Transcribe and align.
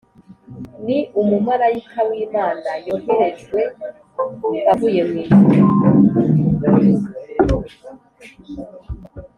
ni 0.85 0.99
umumarayika 1.21 1.99
w'imana 2.09 2.69
yoherejwe 2.87 3.59
avuye 4.71 5.01
mwijuru 5.09 5.55